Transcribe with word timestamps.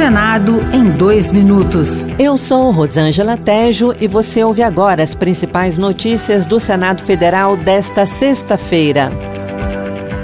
Senado 0.00 0.60
em 0.72 0.84
dois 0.92 1.30
minutos. 1.30 2.08
Eu 2.18 2.38
sou 2.38 2.70
Rosângela 2.70 3.36
Tejo 3.36 3.94
e 4.00 4.08
você 4.08 4.42
ouve 4.42 4.62
agora 4.62 5.02
as 5.02 5.14
principais 5.14 5.76
notícias 5.76 6.46
do 6.46 6.58
Senado 6.58 7.02
Federal 7.02 7.54
desta 7.54 8.06
sexta-feira. 8.06 9.10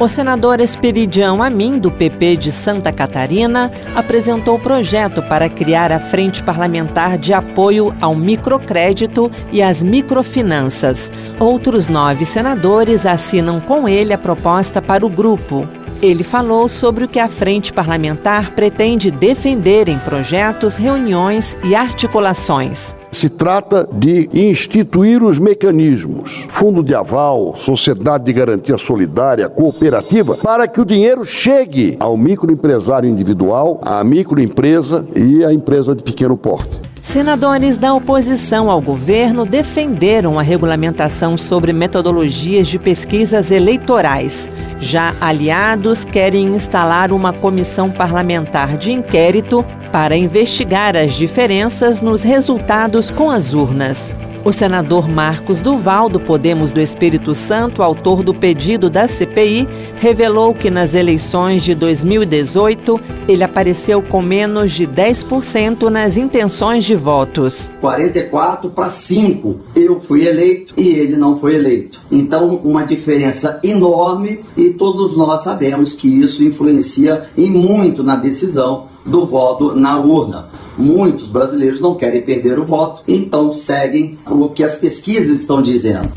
O 0.00 0.08
senador 0.08 0.62
Esperidião 0.62 1.42
Amin, 1.42 1.78
do 1.78 1.90
PP 1.90 2.36
de 2.38 2.52
Santa 2.52 2.90
Catarina, 2.90 3.70
apresentou 3.94 4.56
o 4.56 4.58
projeto 4.58 5.22
para 5.22 5.46
criar 5.46 5.92
a 5.92 6.00
Frente 6.00 6.42
Parlamentar 6.42 7.18
de 7.18 7.34
Apoio 7.34 7.94
ao 8.00 8.14
Microcrédito 8.14 9.30
e 9.52 9.62
às 9.62 9.82
Microfinanças. 9.82 11.12
Outros 11.38 11.86
nove 11.86 12.24
senadores 12.24 13.04
assinam 13.04 13.60
com 13.60 13.86
ele 13.86 14.14
a 14.14 14.18
proposta 14.18 14.80
para 14.80 15.04
o 15.04 15.10
grupo. 15.10 15.68
Ele 16.06 16.22
falou 16.22 16.68
sobre 16.68 17.04
o 17.04 17.08
que 17.08 17.18
a 17.18 17.28
Frente 17.28 17.72
Parlamentar 17.72 18.52
pretende 18.52 19.10
defender 19.10 19.88
em 19.88 19.98
projetos, 19.98 20.76
reuniões 20.76 21.56
e 21.64 21.74
articulações. 21.74 22.94
Se 23.10 23.28
trata 23.28 23.88
de 23.92 24.30
instituir 24.32 25.24
os 25.24 25.40
mecanismos, 25.40 26.46
fundo 26.48 26.80
de 26.84 26.94
aval, 26.94 27.56
sociedade 27.56 28.22
de 28.22 28.32
garantia 28.32 28.78
solidária, 28.78 29.48
cooperativa, 29.48 30.36
para 30.36 30.68
que 30.68 30.80
o 30.80 30.84
dinheiro 30.84 31.24
chegue 31.24 31.96
ao 31.98 32.16
microempresário 32.16 33.10
individual, 33.10 33.80
à 33.82 34.04
microempresa 34.04 35.04
e 35.12 35.44
à 35.44 35.52
empresa 35.52 35.92
de 35.92 36.04
pequeno 36.04 36.36
porte. 36.36 36.85
Senadores 37.06 37.78
da 37.78 37.94
oposição 37.94 38.68
ao 38.68 38.80
governo 38.80 39.46
defenderam 39.46 40.40
a 40.40 40.42
regulamentação 40.42 41.36
sobre 41.36 41.72
metodologias 41.72 42.66
de 42.66 42.80
pesquisas 42.80 43.52
eleitorais. 43.52 44.50
Já 44.80 45.14
aliados 45.20 46.04
querem 46.04 46.48
instalar 46.48 47.12
uma 47.12 47.32
comissão 47.32 47.92
parlamentar 47.92 48.76
de 48.76 48.90
inquérito 48.90 49.64
para 49.92 50.16
investigar 50.16 50.96
as 50.96 51.14
diferenças 51.14 52.00
nos 52.00 52.24
resultados 52.24 53.08
com 53.08 53.30
as 53.30 53.54
urnas. 53.54 54.12
O 54.46 54.52
senador 54.52 55.08
Marcos 55.08 55.60
Duval, 55.60 56.08
do 56.08 56.20
Podemos 56.20 56.70
do 56.70 56.80
Espírito 56.80 57.34
Santo, 57.34 57.82
autor 57.82 58.22
do 58.22 58.32
pedido 58.32 58.88
da 58.88 59.08
CPI, 59.08 59.66
revelou 59.96 60.54
que 60.54 60.70
nas 60.70 60.94
eleições 60.94 61.64
de 61.64 61.74
2018 61.74 63.00
ele 63.26 63.42
apareceu 63.42 64.00
com 64.00 64.22
menos 64.22 64.70
de 64.70 64.86
10% 64.86 65.90
nas 65.90 66.16
intenções 66.16 66.84
de 66.84 66.94
votos. 66.94 67.72
44 67.80 68.70
para 68.70 68.88
5. 68.88 69.56
Eu 69.74 69.98
fui 69.98 70.28
eleito 70.28 70.72
e 70.76 70.90
ele 70.90 71.16
não 71.16 71.36
foi 71.36 71.56
eleito. 71.56 72.00
Então, 72.08 72.60
uma 72.62 72.84
diferença 72.84 73.58
enorme 73.64 74.42
e 74.56 74.70
todos 74.70 75.16
nós 75.16 75.42
sabemos 75.42 75.92
que 75.92 76.06
isso 76.06 76.44
influencia 76.44 77.24
em 77.36 77.50
muito 77.50 78.04
na 78.04 78.14
decisão 78.14 78.86
do 79.04 79.26
voto 79.26 79.74
na 79.74 79.98
urna 79.98 80.65
muitos 80.76 81.26
brasileiros 81.26 81.80
não 81.80 81.94
querem 81.94 82.22
perder 82.22 82.58
o 82.58 82.64
voto, 82.64 83.02
então 83.06 83.52
seguem 83.52 84.18
o 84.28 84.48
que 84.48 84.62
as 84.62 84.76
pesquisas 84.76 85.40
estão 85.40 85.62
dizendo. 85.62 86.08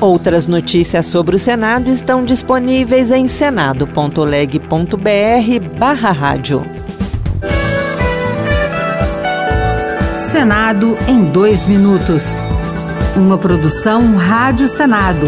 Outras 0.00 0.46
notícias 0.46 1.06
sobre 1.06 1.36
o 1.36 1.38
Senado 1.38 1.90
estão 1.90 2.24
disponíveis 2.24 3.10
em 3.10 3.28
senado.leg.br 3.28 5.78
barra 5.78 6.10
rádio. 6.10 6.64
Senado 10.32 10.96
em 11.06 11.24
dois 11.24 11.66
minutos. 11.66 12.24
Uma 13.14 13.36
produção 13.36 14.16
Rádio 14.16 14.68
Senado. 14.68 15.26